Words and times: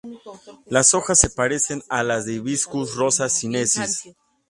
Las 0.65 0.95
hojas 0.95 1.19
se 1.19 1.29
parecen 1.29 1.83
a 1.87 2.01
las 2.01 2.25
de 2.25 2.33
"Hibiscus 2.33 2.95
rosa-sinensis". 2.95 4.15